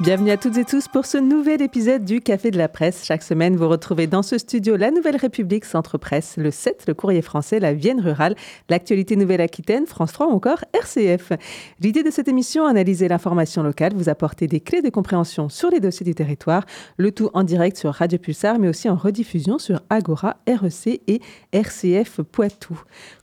[0.00, 3.04] Bienvenue à toutes et tous pour ce nouvel épisode du Café de la Presse.
[3.04, 6.94] Chaque semaine, vous retrouvez dans ce studio la Nouvelle République Centre Presse, le 7, le
[6.94, 8.34] Courrier français, la Vienne rurale,
[8.70, 11.32] l'actualité Nouvelle-Aquitaine, France 3 ou encore RCF.
[11.80, 15.80] L'idée de cette émission, analyser l'information locale, vous apporter des clés de compréhension sur les
[15.80, 16.64] dossiers du territoire,
[16.96, 21.20] le tout en direct sur Radio Pulsar, mais aussi en rediffusion sur Agora, REC et
[21.52, 22.80] RCF Poitou.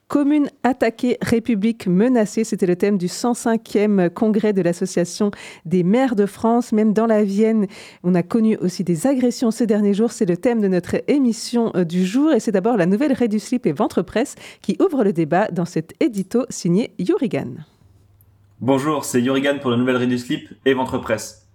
[0.08, 5.32] Commune attaquée, République menacée, c'était le thème du 105e congrès de l'Association
[5.66, 6.72] des maires de France.
[6.72, 7.68] Même dans la Vienne,
[8.04, 10.14] on a connu aussi des agressions ces derniers jours.
[10.14, 13.30] C'est le thème de notre émission euh, du jour et c'est d'abord la nouvelle Raid
[13.30, 17.56] du Slip et Ventre Presse qui ouvre le débat dans cet édito signé Yurigan.
[18.62, 21.50] Bonjour, c'est Yurigan pour la nouvelle Raid du Slip et Ventre Presse.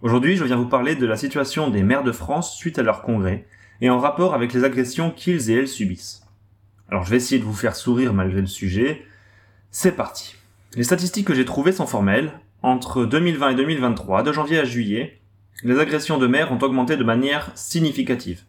[0.00, 3.02] Aujourd'hui, je viens vous parler de la situation des maires de France suite à leur
[3.02, 3.44] congrès
[3.82, 6.22] et en rapport avec les agressions qu'ils et elles subissent.
[6.88, 9.04] Alors je vais essayer de vous faire sourire malgré le sujet.
[9.70, 10.36] C'est parti.
[10.74, 12.32] Les statistiques que j'ai trouvées sont formelles.
[12.62, 15.20] Entre 2020 et 2023, de janvier à juillet,
[15.62, 18.42] les agressions de maires ont augmenté de manière significative.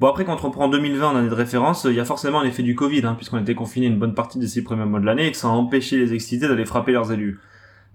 [0.00, 2.44] Bon après quand on reprend 2020 en année de référence, il y a forcément un
[2.44, 5.06] effet du Covid, hein, puisqu'on était confiné une bonne partie des six premiers mois de
[5.06, 7.38] l'année et que ça a empêché les excités d'aller frapper leurs élus.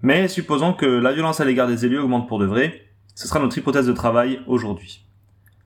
[0.02, 3.38] Mais supposons que la violence à l'égard des élus augmente pour de vrai, ce sera
[3.38, 5.04] notre hypothèse de travail aujourd'hui.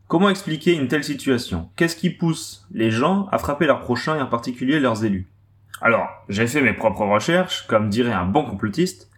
[0.06, 1.70] Comment expliquer une telle situation?
[1.76, 5.26] Qu'est-ce qui pousse les gens à frapper leurs prochains et en particulier leurs élus?
[5.80, 9.10] Alors, j'ai fait mes propres recherches, comme dirait un bon complotiste,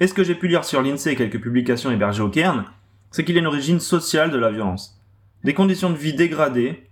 [0.00, 2.66] et ce que j'ai pu lire sur l'INSEE et quelques publications hébergées au Cairn,
[3.10, 5.00] c'est qu'il y a une origine sociale de la violence.
[5.44, 6.88] Des conditions de vie dégradées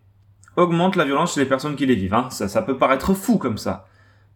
[0.56, 2.14] augmentent la violence chez les personnes qui les vivent.
[2.14, 2.28] Hein.
[2.30, 3.86] Ça, ça peut paraître fou comme ça.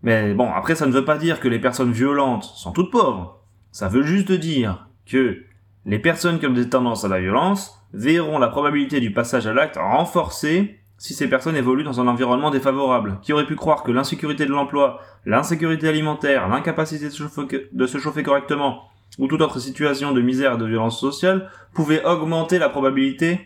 [0.02, 3.40] Mais bon, après ça ne veut pas dire que les personnes violentes sont toutes pauvres.
[3.72, 5.42] Ça veut juste dire que
[5.84, 9.54] les personnes qui ont des tendances à la violence verront la probabilité du passage à
[9.54, 13.18] l'acte renforcée si ces personnes évoluent dans un environnement défavorable.
[13.22, 18.84] Qui aurait pu croire que l'insécurité de l'emploi, l'insécurité alimentaire, l'incapacité de se chauffer correctement,
[19.18, 23.40] ou toute autre situation de misère et de violence sociale pouvait augmenter la probabilité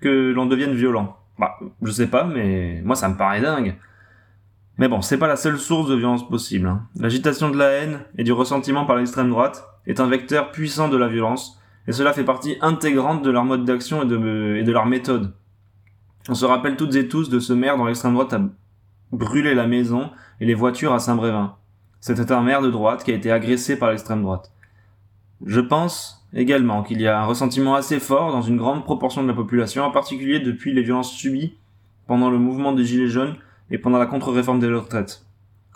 [0.00, 1.16] que l'on devienne violent.
[1.38, 3.76] Bah, je sais pas, mais moi ça me paraît dingue.
[4.78, 6.66] Mais bon, c'est pas la seule source de violence possible.
[6.66, 6.86] Hein.
[6.96, 10.96] L'agitation de la haine et du ressentiment par l'extrême droite est un vecteur puissant de
[10.96, 15.32] la violence, et cela fait partie intégrante de leur mode d'action et de, leur méthode.
[16.28, 18.40] On se rappelle toutes et tous de ce maire dont l'extrême droite a
[19.10, 20.10] brûlé la maison
[20.40, 21.56] et les voitures à Saint-Brévin.
[22.00, 24.52] C'était un maire de droite qui a été agressé par l'extrême droite.
[25.44, 29.28] Je pense également qu'il y a un ressentiment assez fort dans une grande proportion de
[29.28, 31.54] la population, en particulier depuis les violences subies
[32.06, 33.34] pendant le mouvement des Gilets jaunes
[33.70, 35.24] et pendant la contre-réforme des retraites.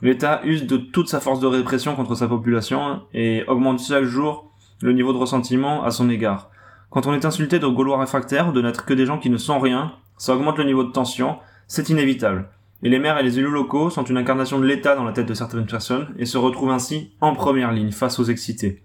[0.03, 4.46] L'État use de toute sa force de répression contre sa population et augmente chaque jour
[4.81, 6.51] le niveau de ressentiment à son égard.
[6.91, 9.37] Quand on est insulté de Gaulois réfractaires ou de n'être que des gens qui ne
[9.37, 12.49] sont rien, ça augmente le niveau de tension, c'est inévitable.
[12.83, 15.27] Et les maires et les élus locaux sont une incarnation de l'État dans la tête
[15.27, 18.85] de certaines personnes et se retrouvent ainsi en première ligne face aux excités.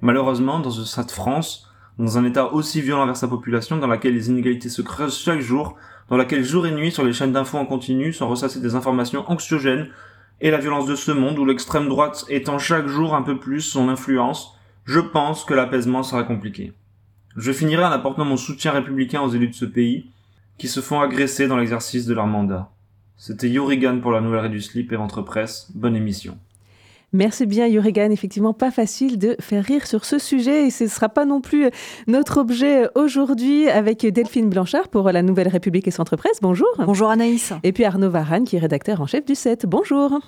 [0.00, 4.28] Malheureusement, dans cette France, dans un État aussi violent vers sa population, dans laquelle les
[4.28, 5.76] inégalités se creusent chaque jour,
[6.10, 9.24] dans laquelle jour et nuit sur les chaînes d'infos en continu sont ressassées des informations
[9.30, 9.88] anxiogènes,
[10.40, 13.60] et la violence de ce monde où l'extrême droite étend chaque jour un peu plus
[13.60, 14.53] son influence,
[14.84, 16.72] je pense que l'apaisement sera compliqué.
[17.36, 20.06] Je finirai en apportant mon soutien républicain aux élus de ce pays,
[20.58, 22.70] qui se font agresser dans l'exercice de leur mandat.
[23.16, 25.68] C'était Yurigan pour la nouvelle du slip et Ventre Presse.
[25.74, 26.38] Bonne émission.
[27.12, 30.88] Merci bien Yurigan, effectivement pas facile de faire rire sur ce sujet et ce ne
[30.88, 31.70] sera pas non plus
[32.08, 36.38] notre objet aujourd'hui avec Delphine Blanchard pour la Nouvelle République et Centre Presse.
[36.42, 36.68] Bonjour.
[36.78, 37.52] Bonjour Anaïs.
[37.62, 39.64] Et puis Arnaud Varane qui est rédacteur en chef du 7.
[39.64, 40.18] Bonjour.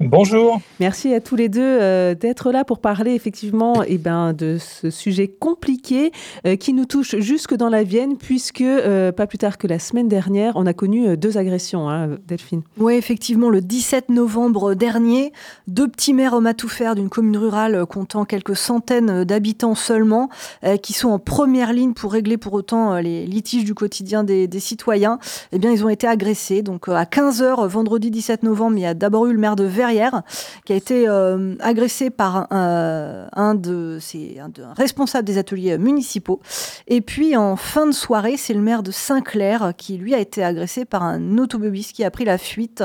[0.00, 0.60] Bonjour.
[0.78, 4.90] Merci à tous les deux euh, d'être là pour parler effectivement eh ben, de ce
[4.90, 6.12] sujet compliqué
[6.46, 9.80] euh, qui nous touche jusque dans la Vienne, puisque euh, pas plus tard que la
[9.80, 12.62] semaine dernière, on a connu deux agressions, hein, Delphine.
[12.78, 15.32] Oui, effectivement, le 17 novembre dernier,
[15.66, 20.28] deux petits maires hommes à tout faire d'une commune rurale comptant quelques centaines d'habitants seulement,
[20.80, 24.60] qui sont en première ligne pour régler pour autant les litiges du quotidien des, des
[24.60, 25.18] citoyens,
[25.50, 26.62] eh bien, ils ont été agressés.
[26.62, 29.64] Donc à 15h, vendredi 17 novembre, il y a d'abord eu le maire de
[30.64, 36.40] Qui a été euh, agressé par un, de ses, un, responsable des ateliers municipaux.
[36.86, 40.44] Et puis en fin de soirée, c'est le maire de Saint-Clair qui lui a été
[40.44, 42.84] agressé par un automobiliste qui a pris la fuite.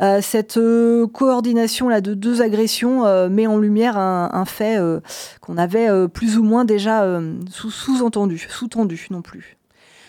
[0.00, 4.78] Euh, cette euh, coordination là de deux agressions met en lumière un, fait
[5.40, 7.20] qu'on avait plus ou moins déjà
[7.50, 9.56] sous-entendu, sous-tendu non plus.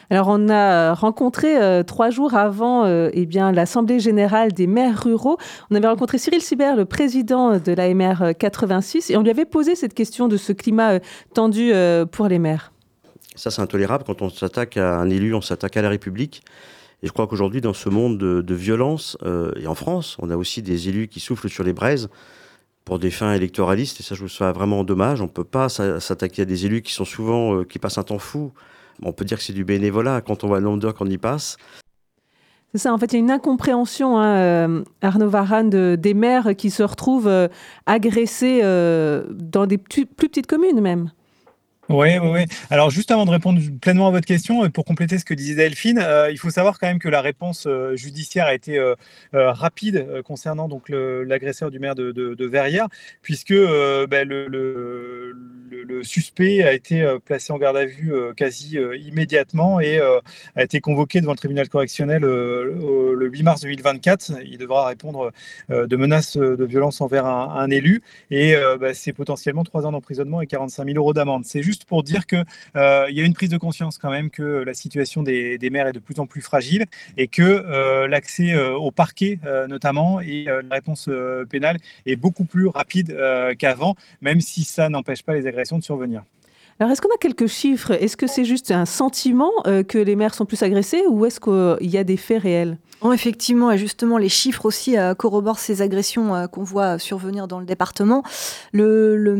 [0.09, 5.03] Alors, on a rencontré euh, trois jours avant euh, eh bien, l'Assemblée générale des maires
[5.03, 5.37] ruraux.
[5.71, 9.75] On avait rencontré Cyril Sibert, le président de l'AMR 86, et on lui avait posé
[9.75, 10.99] cette question de ce climat euh,
[11.33, 11.71] tendu
[12.11, 12.71] pour les maires.
[13.35, 14.03] Ça, c'est intolérable.
[14.05, 16.43] Quand on s'attaque à un élu, on s'attaque à la République.
[17.03, 19.17] Et je crois qu'aujourd'hui, dans ce monde de, violence,
[19.59, 22.09] et en France, on a aussi des élus qui soufflent sur les braises
[22.85, 25.19] pour des fins électoralistes, et ça, je trouve ça vraiment dommage.
[25.19, 28.19] On ne peut pas s'attaquer à des élus qui sont souvent, qui passent un temps
[28.19, 28.53] fou.
[29.03, 31.17] On peut dire que c'est du bénévolat quand on voit le nombre d'heures qu'on y
[31.17, 31.57] passe.
[32.75, 36.57] C'est ça, en fait, il y a une incompréhension, hein, euh, Arnaud Varane, des maires
[36.57, 37.47] qui se retrouvent euh,
[37.85, 41.09] agressés euh, dans des plus petites communes même.
[41.89, 42.45] Oui, oui, oui.
[42.69, 46.03] Alors, juste avant de répondre pleinement à votre question, pour compléter ce que disait Delphine,
[46.31, 48.79] il faut savoir quand même que la réponse judiciaire a été
[49.33, 52.87] rapide concernant donc l'agresseur du maire de, Verrières,
[53.21, 58.97] puisque ben, le, suspect a été euh, placé en garde à vue euh, quasi euh,
[58.97, 59.99] immédiatement et
[60.55, 64.33] a été convoqué devant le tribunal correctionnel le 8 mars 2024.
[64.45, 65.31] Il devra répondre
[65.69, 70.47] de menaces de violence envers un, élu et bah, c'est potentiellement trois ans d'emprisonnement et
[70.47, 71.45] 45 000 euros d'amende.
[71.45, 72.45] C'est juste pour dire qu'il
[72.75, 75.93] il y a une prise de conscience quand même que la situation des, maires est
[75.93, 76.85] de plus en plus fragile
[77.17, 81.09] et que l'accès au parquet notamment et la réponse
[81.49, 83.17] pénale est beaucoup plus rapide
[83.57, 86.23] qu'avant, même si ça n'empêche pas les agressions de survenir.
[86.79, 87.91] Alors, est-ce qu'on a quelques chiffres?
[87.91, 91.39] Est-ce que c'est juste un sentiment euh, que les maires sont plus agressés ou est-ce
[91.39, 92.77] qu'il y a des faits réels?
[93.13, 97.59] Effectivement, et justement, les chiffres aussi euh, corroborent ces agressions euh, qu'on voit survenir dans
[97.59, 98.23] le département.
[98.71, 99.37] Le,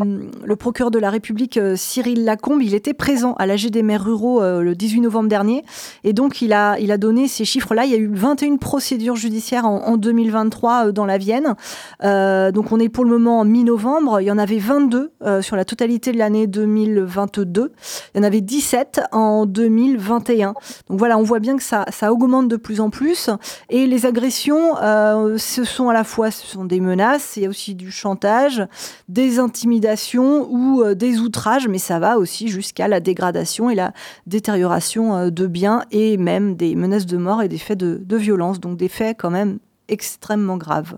[0.57, 4.41] procureur de la République, euh, Cyril Lacombe, il était présent à l'AG des maires ruraux
[4.41, 5.63] le 18 novembre dernier,
[6.03, 7.85] et donc il a, il a donné ces chiffres-là.
[7.85, 11.55] Il y a eu 21 procédures judiciaires en, 2023 dans la Vienne.
[12.01, 14.21] donc on est pour le moment en mi-novembre.
[14.21, 17.71] Il y en avait 22 sur la totalité de l'année 2022.
[18.13, 20.53] Il y en avait 17 en 2021.
[20.89, 23.29] Donc voilà, on voit bien que ça, ça augmente de plus en plus.
[23.69, 27.45] Et les agressions, euh, ce sont à la fois ce sont des menaces, il y
[27.45, 28.65] a aussi du chantage,
[29.09, 33.93] des intimidations ou euh, des outrages, mais ça va aussi jusqu'à la dégradation et la
[34.27, 38.59] détérioration euh, de biens et même des menaces de mort et des faits de, violence.
[38.59, 40.97] Donc des faits quand même extrêmement graves.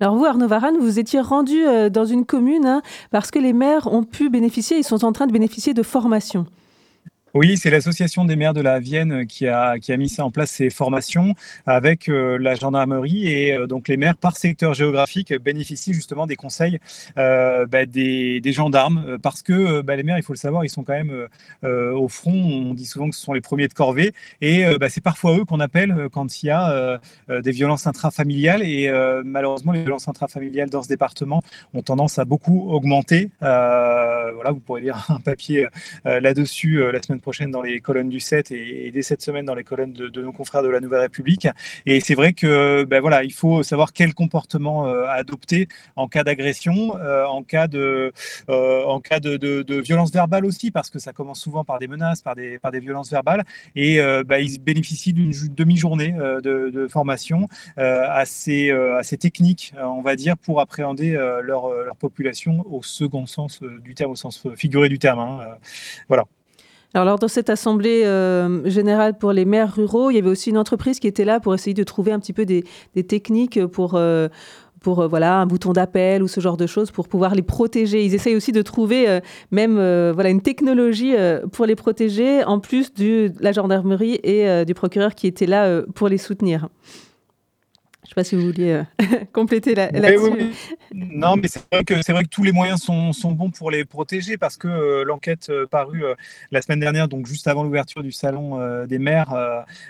[0.00, 3.90] Alors vous, Arnaud Varane, vous étiez rendu dans une commune hein, parce que les maires
[3.90, 6.46] ont pu bénéficier, ils sont en train de bénéficier de formation.
[7.36, 10.30] Oui, c'est l'association des maires de la Vienne qui a, qui a mis ça en
[10.30, 11.34] place, ces formations
[11.66, 13.28] avec euh, la gendarmerie.
[13.28, 16.78] Et euh, donc, les maires, par secteur géographique, bénéficient justement des conseils
[17.18, 19.18] euh, bah, des, des, gendarmes.
[19.22, 21.28] Parce que bah, les maires, il faut le savoir, ils sont quand même
[21.62, 22.32] au front.
[22.32, 24.14] On dit souvent que ce sont les premiers de corvée.
[24.40, 26.98] Et bah, c'est parfois eux qu'on appelle quand il y a
[27.28, 28.62] des violences intrafamiliales.
[28.62, 28.90] Et
[29.24, 31.42] malheureusement, les violences intrafamiliales dans ce département
[31.74, 33.28] ont tendance à beaucoup augmenter.
[33.40, 35.66] voilà, vous pourrez lire un papier
[36.04, 39.64] là-dessus la semaine prochaine dans les colonnes du 7 et, dès cette semaine dans les
[39.64, 41.48] colonnes de, nos confrères de la Nouvelle République.
[41.84, 46.22] Et c'est vrai que ben voilà, il faut savoir quel comportement euh, adopter en cas
[46.22, 48.12] d'agression, euh, en cas de,
[48.48, 51.88] euh, en cas de, de, violence verbale aussi, parce que ça commence souvent par des
[51.88, 53.44] menaces, par des, par des violences verbales.
[53.74, 60.60] Et ben, ils bénéficient d'une demi-journée de, formation assez, assez technique, on va dire, pour
[60.60, 61.12] appréhender
[61.42, 65.18] leur, leur population au second sens du terme, au sens figuré du terme.
[65.18, 65.40] Hein.
[66.08, 66.24] Voilà.
[66.96, 70.48] Alors, lors de cette assemblée euh, générale pour les maires ruraux, il y avait aussi
[70.48, 72.64] une entreprise qui était là pour essayer de trouver un petit peu des,
[73.06, 74.28] techniques pour, euh,
[74.80, 78.02] pour euh, voilà, un bouton d'appel ou ce genre de choses pour pouvoir les protéger.
[78.02, 79.20] Ils essayent aussi de trouver
[79.50, 81.12] même voilà, une technologie
[81.52, 86.08] pour les protéger, en plus de la gendarmerie et du procureur qui était là pour
[86.08, 86.70] les soutenir.
[88.06, 88.84] Je ne sais pas si vous vouliez euh,
[89.32, 90.52] compléter la, là-dessus.
[90.94, 93.72] Non, mais c'est vrai, que, c'est vrai que tous les moyens sont, sont bons pour
[93.72, 96.04] les protéger parce que euh, l'enquête euh, parue
[96.52, 99.34] la semaine dernière, donc juste avant l'ouverture du Salon des maires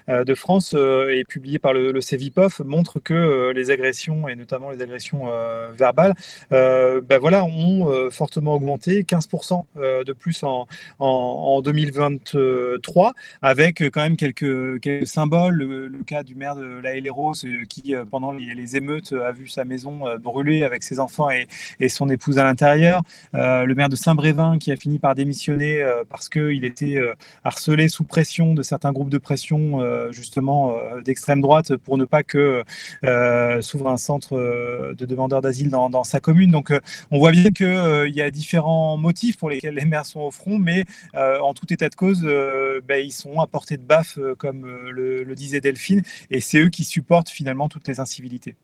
[0.08, 4.80] de France et publiée par le, le CEVIPOF, montre que les agressions, et notamment les
[4.80, 5.26] agressions
[5.76, 6.14] verbales,
[6.50, 9.64] ben voilà, ont fortement augmenté, 15%
[10.04, 10.66] de plus en,
[10.98, 15.54] en, 2023, avec quand même quelques, quelques symboles.
[15.54, 17.34] Le, cas du maire de la Héléros
[17.68, 22.08] qui pendant les, émeutes, a vu sa maison euh, brûler avec ses enfants et, son
[22.08, 23.02] épouse à l'intérieur.
[23.34, 27.00] Euh, le maire de Saint-Brévin qui a fini par démissionner euh, parce qu'il était
[27.44, 32.62] harcelé sous pression de certains groupes de pression, justement d'extrême droite, pour ne pas que
[33.60, 36.50] s'ouvre un centre de demandeurs d'asile dans, sa commune.
[36.50, 36.72] Donc
[37.10, 40.58] on voit bien qu'il y a différents motifs pour lesquels les maires sont au front,
[40.58, 40.84] mais
[41.14, 45.60] en tout état de cause, ben, ils sont à portée de baffe, comme le disait
[45.60, 48.56] Delphine, et c'est eux qui supportent finalement toutes les incivilités.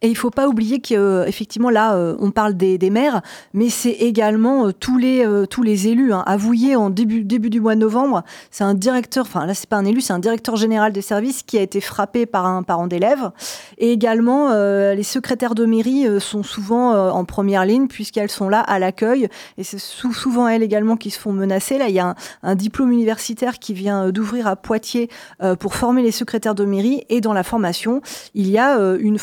[0.00, 3.20] Et il faut pas oublier qu'effectivement, là, euh, on parle des, maires,
[3.52, 6.12] mais c'est également euh, tous, les, euh, tous les élus.
[6.12, 6.22] Hein.
[6.24, 9.76] Avouillé en début, début du mois de novembre, c'est un directeur, enfin là, c'est pas
[9.76, 12.86] un élu, c'est un directeur général des services qui a été frappé par un parent
[12.86, 13.32] d'élève.
[13.78, 18.78] Et également, les secrétaires de mairie sont souvent en première ligne, puisqu'elles sont là à
[18.78, 19.28] l'accueil.
[19.56, 21.78] Et c'est souvent elles également qui se font menacer.
[21.78, 25.08] Là, il y a un, diplôme universitaire qui vient d'ouvrir à Poitiers
[25.60, 27.04] pour former les secrétaires de mairie.
[27.08, 28.00] Et dans la formation,
[28.34, 29.18] il y a une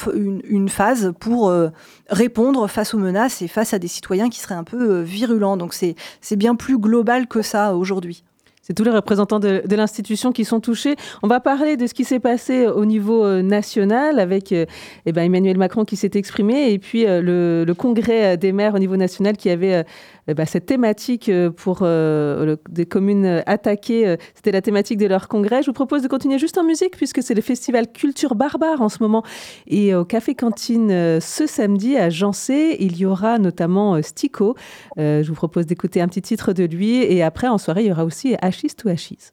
[0.69, 1.69] phase pour euh,
[2.09, 5.57] répondre face aux menaces et face à des citoyens qui seraient un peu euh, virulents.
[5.57, 5.95] Donc c'est
[6.35, 8.23] bien plus global que ça aujourd'hui.
[8.61, 10.95] C'est tous les représentants de, l'institution qui sont touchés.
[11.21, 14.67] On va parler de ce qui s'est passé au niveau euh, national avec eh
[15.11, 19.37] ben, Emmanuel Macron qui s'est exprimé et puis le, congrès des maires au niveau national
[19.37, 19.85] qui avait
[20.27, 25.05] eh ben, cette thématique euh, pour euh, des communes attaquées, euh, c'était la thématique de
[25.05, 25.61] leur congrès.
[25.61, 28.89] Je vous propose de continuer juste en musique puisque c'est le festival Culture Barbare en
[28.89, 29.23] ce moment.
[29.67, 34.55] Et au Café Cantine ce samedi à Jancé, il y aura notamment Stico.
[34.97, 36.97] je vous propose d'écouter un petit titre de lui.
[36.97, 39.31] Et après, en soirée, il y aura aussi Achis to Achis.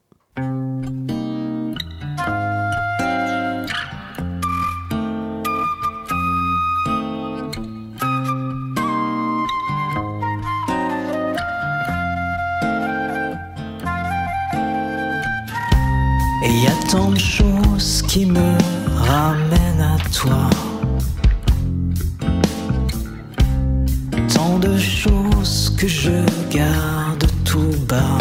[16.44, 18.56] Et y a tant de choses qui me
[18.96, 20.50] ramènent à toi.
[24.34, 28.18] Tant de choses que je garde tout bas.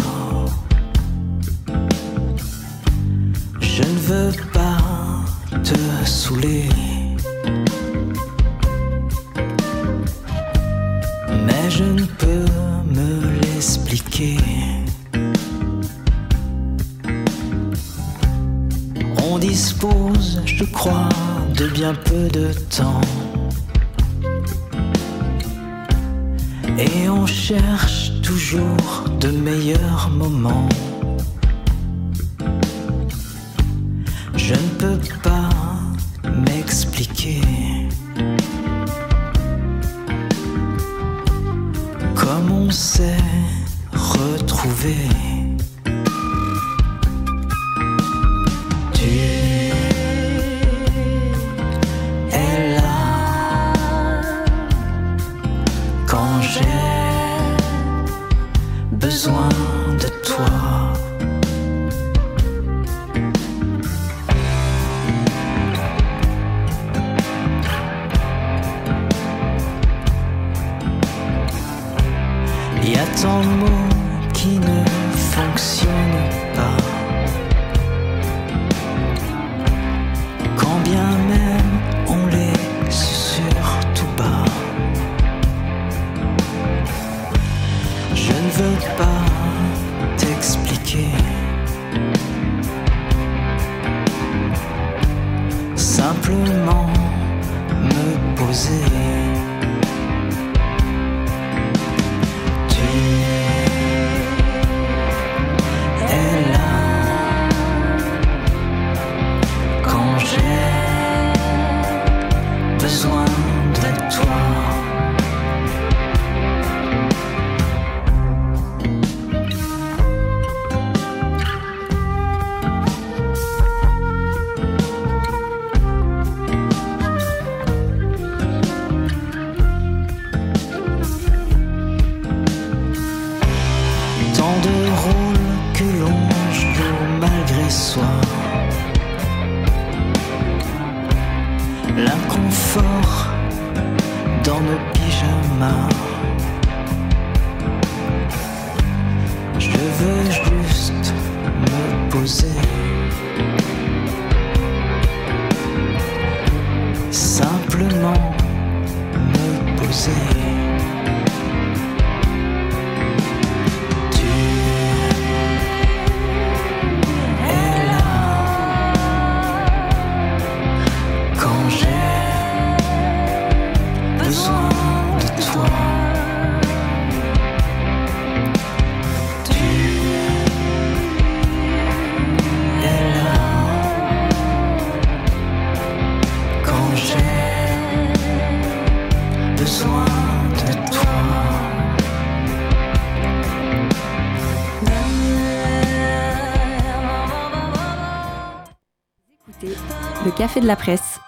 [200.41, 201.19] Café de la Presse.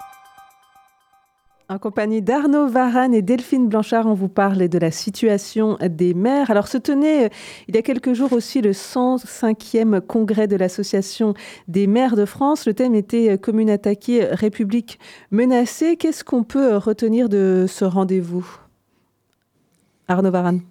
[1.70, 6.50] En compagnie d'Arnaud Varane et Delphine Blanchard, on vous parle de la situation des maires.
[6.50, 7.30] Alors, se tenait euh,
[7.68, 11.36] il y a quelques jours aussi le 105e congrès de l'Association
[11.68, 12.66] des maires de France.
[12.66, 14.98] Le thème était euh, Commune attaquée, République
[15.30, 15.96] menacée.
[15.96, 18.48] Qu'est-ce qu'on peut retenir de ce rendez-vous?
[20.08, 20.62] Arnaud Varane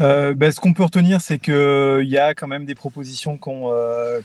[0.00, 3.36] euh, ben, ce qu'on peut retenir, c'est qu'il euh, y a quand même des propositions
[3.36, 4.20] qui ont, euh,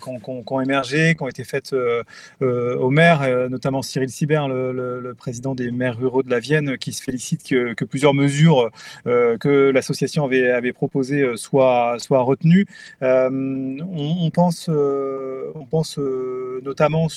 [0.61, 2.03] émergé, qui ont été faites euh,
[2.41, 7.01] aux maires, notamment Cyril Sibert, le, président des maires ruraux de la Vienne, qui se
[7.01, 8.69] félicite que, plusieurs mesures
[9.05, 12.65] que l'association avait, proposées soient, retenues.
[13.01, 15.99] On, pense, on pense
[16.63, 17.07] notamment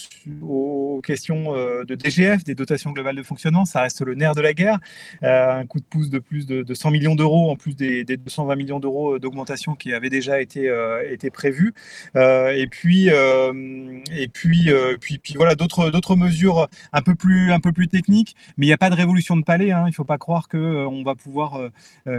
[0.42, 1.52] aux questions
[1.84, 3.64] de DGF, des dotations globales de fonctionnement.
[3.64, 4.78] Ça reste le nerf de la guerre.
[5.22, 8.16] un coup de pouce de plus de, de 100 millions d'euros en plus des, des
[8.16, 11.74] 200 20 millions d'euros euh, d'augmentation qui avaient déjà été, euh, été prévus.
[12.16, 17.72] Euh, et puis, et puis, puis, puis voilà, d'autres, mesures un peu plus, un peu
[17.72, 19.72] plus techniques, mais il n'y a pas de révolution de palais.
[19.72, 19.84] Hein.
[19.86, 21.60] Il ne faut pas croire qu'on on va pouvoir,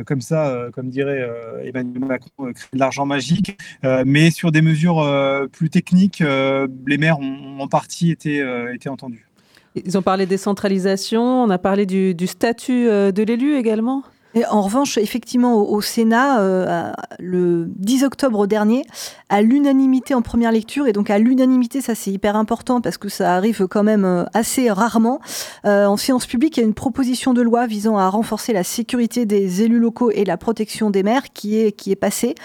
[0.06, 1.28] comme ça, comme dirait
[1.64, 3.58] Emmanuel Macron, créer de l'argent magique.
[4.06, 5.04] mais sur des mesures
[5.52, 8.44] plus techniques, les maires ont en partie été,
[8.74, 9.28] été entendus.
[9.76, 14.04] Ils ont parlé décentralisation, on a parlé du statut de l'élu également
[14.50, 18.84] en revanche, effectivement, au, Sénat, euh, le 10 octobre dernier,
[19.30, 23.10] à l'unanimité en première lecture, et donc à l'unanimité, ça c'est hyper important parce que
[23.10, 25.20] ça arrive quand même euh, assez rarement,
[25.66, 28.64] euh, en séance publique, il y a une proposition de loi visant à renforcer la
[28.64, 32.36] sécurité des élus locaux et la protection des maires qui est, qui est passée.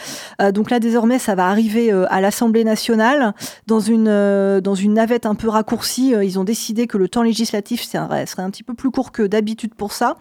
[0.53, 3.35] donc là, désormais, ça va arriver à l'Assemblée nationale
[3.67, 6.15] dans une, dans une navette un peu raccourcie.
[6.23, 9.23] Ils ont décidé que le temps législatif serait, serait un petit peu plus court que
[9.23, 10.17] d'habitude pour ça.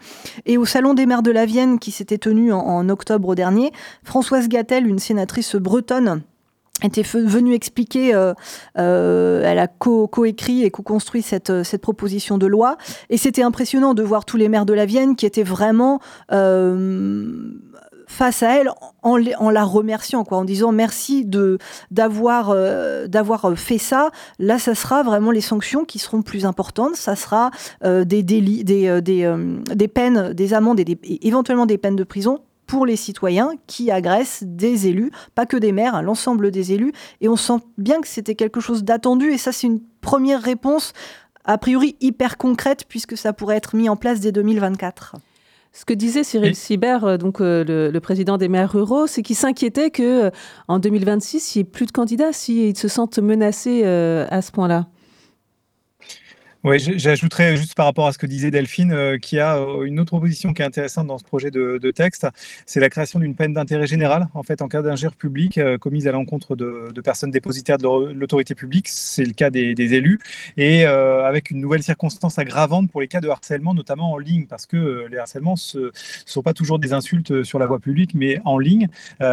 [0.46, 3.72] Et au Salon des maires de la Vienne, qui s'était tenue en, octobre dernier,
[4.04, 6.22] Françoise Gattel, une sénatrice bretonne,
[6.82, 8.34] était venue expliquer, euh,
[8.78, 12.76] euh, elle a co-écrit et co-construit cette, cette proposition de loi.
[13.08, 16.00] Et c'était impressionnant de voir tous les maires de la Vienne qui étaient vraiment
[16.32, 17.52] euh,
[18.12, 18.70] face à elle
[19.02, 19.16] en,
[19.50, 21.58] la remerciant, en disant merci de
[21.90, 24.10] d'avoir euh, d'avoir fait ça.
[24.38, 26.94] Là, ça sera vraiment les sanctions qui seront plus importantes.
[26.94, 27.50] Ça sera
[27.84, 32.40] euh, des délits, des euh, des, peines, des amendes et, éventuellement des peines de prison
[32.66, 36.92] pour les citoyens qui agressent des élus, pas que des maires, hein, l'ensemble des élus.
[37.22, 39.32] Et on sent bien que c'était quelque chose d'attendu.
[39.32, 40.92] Et ça, c'est une première réponse
[41.44, 45.16] a priori hyper concrète puisque ça pourrait être mis en place dès 2024.
[45.74, 49.36] Ce que disait Cyril Sibert, euh, donc euh, le, président des maires ruraux, c'est qu'il
[49.36, 50.30] s'inquiétait que euh,
[50.68, 54.86] en 2026, il n'y ait plus de candidats s'ils se sentent menacés à ce point-là.
[56.64, 59.98] Oui, j'ajouterais juste par rapport à ce que disait Delphine, euh, qu'il a euh, une
[59.98, 62.28] autre proposition qui est intéressante dans ce projet de, de texte,
[62.66, 66.06] c'est la création d'une peine d'intérêt général, en fait, en cas d'injure publique euh, commise
[66.06, 70.20] à l'encontre de, de, personnes dépositaires de l'autorité publique, c'est le cas des, des élus,
[70.56, 74.46] et euh, avec une nouvelle circonstance aggravante pour les cas de harcèlement, notamment en ligne,
[74.46, 75.90] parce que les harcèlements ne
[76.26, 78.86] sont pas toujours des insultes sur la voie publique, mais en ligne.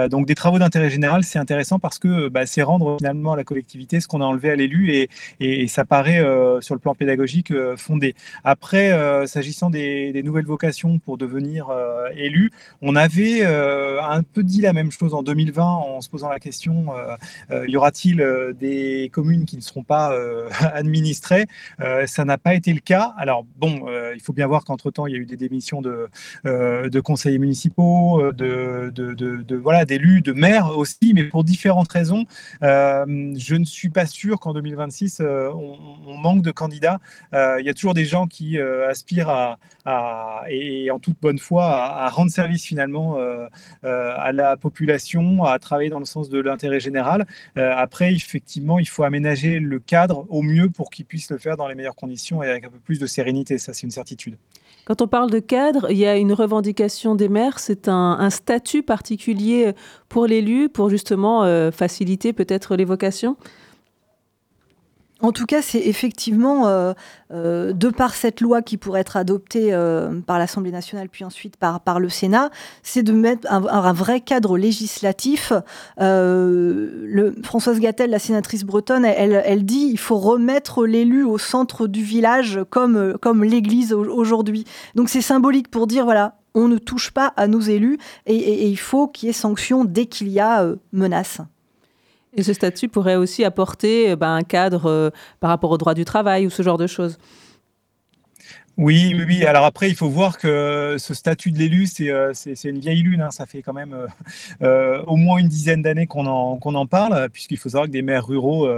[0.09, 3.43] donc des travaux d'intérêt général, c'est intéressant parce que bah, c'est rendre finalement à la
[3.43, 6.25] collectivité ce qu'on a enlevé à l'élu, et, et, et, ça paraît
[6.61, 7.18] sur le plan pédagogique
[7.51, 8.15] euh, fondée.
[8.43, 12.51] Après, euh, s'agissant des, nouvelles vocations pour devenir euh, élu,
[12.81, 16.87] on avait un peu dit la même chose en 2020 en se posant la question
[17.67, 18.25] y aura-t-il
[18.59, 20.13] des communes qui ne seront pas
[20.73, 21.45] administrées?
[22.05, 23.13] Ça n'a pas été le cas.
[23.17, 27.39] Alors bon, il faut bien voir qu'entre-temps, il y a eu des démissions de, conseillers
[27.39, 32.25] municipaux, de, voilà, d'élus, de maires aussi, mais pour différentes raisons.
[32.61, 36.99] je ne suis pas sûr qu'en 2026, on, manque de candidats
[37.33, 39.57] il y a toujours des gens qui euh, aspirent à,
[40.49, 43.47] et en toute bonne foi à, rendre service finalement euh,
[43.83, 47.25] à la population, à travailler dans le sens de l'intérêt général.
[47.55, 51.67] après, effectivement, il faut aménager le cadre au mieux pour qu'ils puissent le faire dans
[51.67, 53.57] les meilleures conditions et avec un peu plus de sérénité.
[53.57, 54.37] Ça, c'est une certitude.
[54.85, 58.29] Quand on parle de cadre, il y a une revendication des maires, c'est un, un,
[58.29, 59.73] statut particulier
[60.07, 63.37] pour l'élu, pour justement faciliter peut-être l'évocation?
[65.21, 66.93] En tout cas, c'est effectivement, euh,
[67.33, 71.57] euh, de par cette loi qui pourrait être adoptée euh, par l'Assemblée nationale puis ensuite
[71.57, 72.49] par, le Sénat,
[72.83, 75.51] c'est de mettre un, vrai cadre législatif.
[77.43, 82.03] Françoise Gattel, la sénatrice bretonne, elle, elle dit il faut remettre l'élu au centre du
[82.03, 84.63] village comme, comme l'Église aujourd'hui.
[84.95, 88.67] Donc c'est symbolique pour dire voilà, on ne touche pas à nos élus et, et
[88.67, 91.41] il faut qu'il y ait sanction dès qu'il y a menace.
[92.35, 95.93] Et ce statut pourrait aussi apporter euh, bah, un cadre euh, par rapport au droit
[95.93, 97.17] du travail ou ce genre de choses.
[98.81, 102.31] Oui, oui, Alors après, il faut voir que ce statut de l'élu, c'est euh,
[102.63, 103.19] une vieille lune.
[103.19, 103.29] Hein.
[103.29, 104.07] Ça fait quand même euh,
[104.61, 107.91] euh, au moins une dizaine d'années qu'on en, qu'on en parle, puisqu'il faut savoir que
[107.91, 108.69] des maires ruraux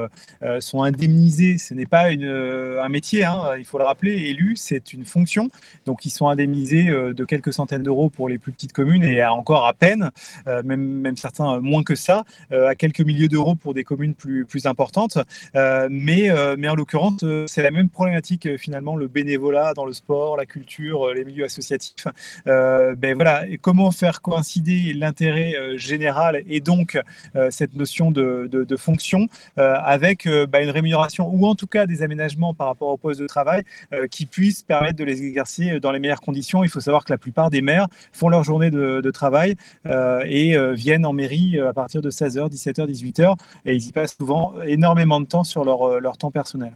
[0.59, 1.59] sont indemnisés.
[1.59, 3.51] Ce n'est pas une, un métier, hein.
[3.59, 4.13] il faut le rappeler.
[4.13, 5.51] Élu, c'est une fonction.
[5.85, 9.67] Donc, ils sont indemnisés de quelques centaines d'euros pour les plus petites communes et encore
[9.67, 10.09] à peine,
[10.47, 14.65] même, même certains moins que ça, à quelques milliers d'euros pour des communes plus, plus
[14.65, 15.19] importantes.
[15.53, 20.45] mais, mais en l'occurrence, c'est la même problématique finalement, le bénévolat dans le sport, la
[20.45, 22.07] culture, euh, les milieux associatifs.
[22.47, 26.99] Euh, ben voilà, et comment faire coïncider l'intérêt euh, général et donc
[27.49, 29.27] cette notion de, fonction
[29.57, 33.27] avec ben, une rémunération ou en tout cas des aménagements par rapport au poste de
[33.27, 33.63] travail
[34.09, 36.63] qui puissent permettre de les exercer dans les meilleures conditions.
[36.63, 41.05] Il faut savoir que la plupart des maires font leur journée de, travail et viennent
[41.05, 45.25] en mairie à partir de 16h, 17h, 18h et ils y passent souvent énormément de
[45.25, 46.73] temps sur leur temps personnel.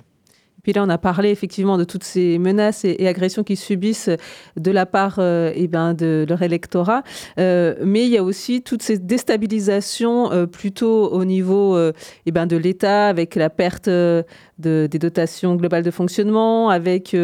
[0.65, 4.10] Puis là, on a parlé effectivement de toutes ces menaces et, agressions qu'ils subissent
[4.58, 7.04] de la part euh, eh ben, de leur électorat.
[7.38, 11.78] Euh, mais il y a aussi toutes ces déstabilisations euh, plutôt au niveau
[12.25, 17.15] eh ben, de l'État, avec la perte des dotations globales de fonctionnement, avec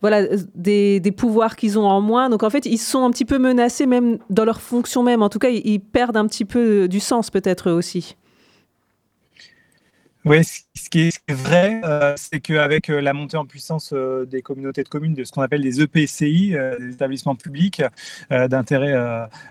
[0.00, 0.22] voilà,
[0.56, 2.28] des, pouvoirs qu'ils ont en moins.
[2.28, 5.22] Donc en fait, ils sont un petit peu menacés même dans leur fonction même.
[5.22, 8.16] En tout cas, ils perdent un petit peu du sens peut-être aussi.
[10.24, 10.38] Oui,
[10.90, 14.88] qui est vrai, euh, c'est qu'avec euh, la montée en puissance euh, des communautés de
[14.88, 17.82] communes, de ce qu'on appelle les EPCI, des établissements publics
[18.30, 18.94] d'intérêt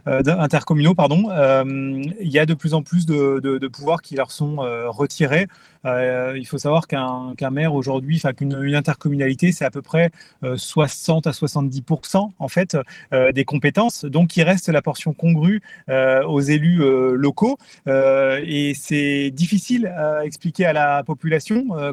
[0.05, 1.29] intercommunaux, pardon,
[1.65, 5.47] il y a de plus en plus de pouvoirs qui leur sont retirés
[5.85, 10.11] euh, il faut savoir qu'un maire aujourd'hui, enfin qu'une intercommunalité, c'est à peu près
[10.55, 12.77] 60 euh, à 70% en fait
[13.13, 14.05] euh, des compétences.
[14.05, 16.81] Donc il reste la portion congrue aux élus
[17.15, 21.18] locaux et c'est difficile à expliquer à la population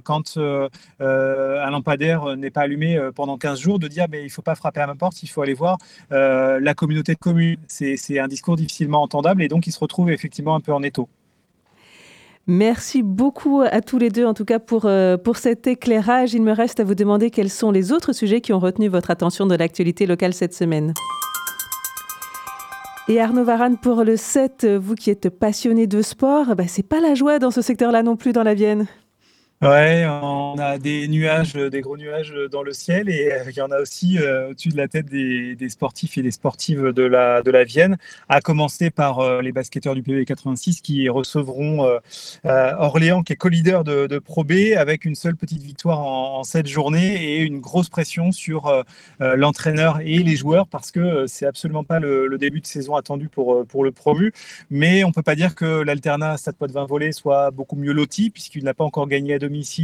[0.05, 4.43] quand un lampadaire n'est pas allumé pendant 15 jours de dire mais il ne faut
[4.43, 5.79] pas frapper à ma porte, il faut aller voir
[6.11, 7.59] la communauté de communes.
[7.67, 11.09] C'est un discours difficilement entendable et donc il se retrouve effectivement un peu en étau.
[12.49, 16.33] Merci beaucoup à tous les deux, en tout cas, pour, euh, pour cet éclairage.
[16.33, 19.11] Il me reste à vous demander quels sont les autres sujets qui ont retenu votre
[19.11, 20.95] attention de l'actualité locale cette semaine.
[23.09, 27.01] Et Arnaud Varane, pour le 7, vous qui êtes passionné de sport, bah, c'est pas
[27.01, 28.87] la joie dans ce secteur-là non plus dans la Vienne.
[29.63, 33.63] Ouais, on a des nuages, des gros nuages dans le ciel et euh, il y
[33.63, 37.41] en a aussi euh, au-dessus de la tête des, sportifs et des sportives de la,
[37.41, 37.97] de la Vienne,
[38.29, 41.89] à commencer par euh, les basketteurs du PV 86 qui recevront
[42.45, 47.15] Orléans, qui est co-leader de, Pro B, avec une seule petite victoire en, cette journée
[47.15, 48.85] et une grosse pression sur
[49.21, 53.65] l'entraîneur et les joueurs parce que c'est absolument pas le, début de saison attendu pour,
[53.67, 54.33] pour le promu.
[54.69, 58.63] Mais on peut pas dire que l'alternat Stade Poitvin volé soit beaucoup mieux loti puisqu'il
[58.65, 59.39] n'a pas encore gagné à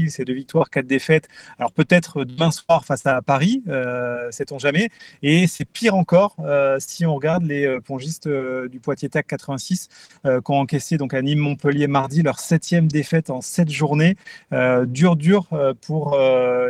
[0.08, 1.28] c'est deux victoires, quatre défaites.
[1.58, 4.88] Alors peut-être demain soir face à Paris, euh, sait-on jamais.
[5.22, 9.88] Et c'est pire encore euh, si on regarde les euh, pongistes du Poitiers TAC 86
[10.24, 14.16] qui ont encaissé donc à Nîmes-Montpellier mardi leur septième défaite en sept journées.
[14.86, 15.48] dur, dur
[15.80, 16.16] pour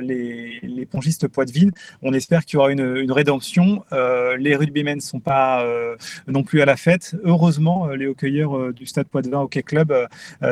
[0.00, 1.72] les, les pongistes poitevines.
[2.02, 3.85] On espère qu'il y aura une, rédemption.
[4.38, 5.64] les rugbymen ne sont pas
[6.26, 7.14] non plus à la fête.
[7.24, 9.94] Heureusement, les hockeyeurs du Stade Poitevin Hockey Club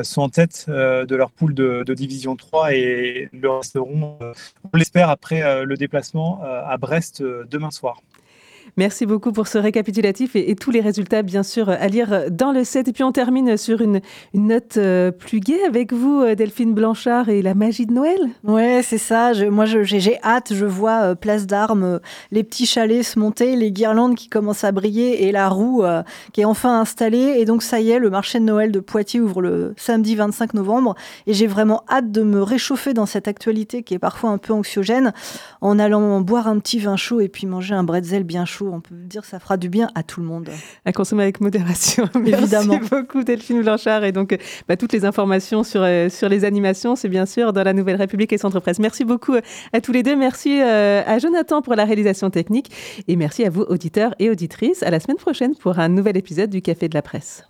[0.02, 4.32] sont en tête de leur poule de division 3 et le resteront, euh,
[4.72, 8.00] on l'espère, après euh, le déplacement euh, à Brest demain soir.
[8.76, 12.64] Merci beaucoup pour ce récapitulatif et, tous les résultats, bien sûr, à lire dans le
[12.64, 12.88] set.
[12.88, 14.00] Et puis on termine sur une,
[14.34, 18.18] note euh, plus gaie avec vous, euh, Delphine Blanchard, et la magie de Noël.
[18.44, 19.32] Ouais, c'est ça.
[19.50, 20.52] Moi, j'ai hâte.
[20.54, 24.72] Je vois euh, Place d'Armes, les petits chalets se monter, les guirlandes qui commencent à
[24.72, 25.82] briller et la roue
[26.32, 27.36] qui est enfin installée.
[27.38, 30.54] Et donc, ça y est, le marché de Noël de Poitiers ouvre le samedi 25
[30.54, 30.94] novembre.
[31.26, 34.52] Et j'ai vraiment hâte de me réchauffer dans cette actualité qui est parfois un peu
[34.52, 35.12] anxiogène
[35.60, 38.80] en allant boire un petit vin chaud et puis manger un bretzel bien chaud on
[38.80, 40.50] peut dire que ça fera du bien à tout le monde.
[40.84, 42.78] À consommer avec modération, évidemment.
[42.80, 44.04] Merci beaucoup Delphine Blanchard.
[44.04, 44.36] Et donc,
[44.68, 47.96] bah, toutes les informations sur, euh, sur les animations, c'est bien sûr dans la Nouvelle
[47.96, 48.78] République et Centre Presse.
[48.78, 49.40] Merci beaucoup euh,
[49.72, 50.16] à tous les deux.
[50.16, 52.70] Merci euh, à Jonathan pour la réalisation technique.
[53.08, 54.82] Et merci à vous, auditeurs et auditrices.
[54.82, 57.49] À la semaine prochaine pour un nouvel épisode du Café de la Presse.